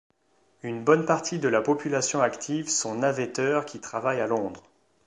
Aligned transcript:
Une 0.63 0.83
bonne 0.83 1.05
partie 1.05 1.37
de 1.37 1.47
la 1.47 1.61
population 1.61 2.23
active 2.23 2.69
sont 2.69 2.95
navetteurs 2.95 3.65
qui 3.67 3.79
travaillent 3.79 4.19
à 4.21 4.25
Londres. 4.25 4.63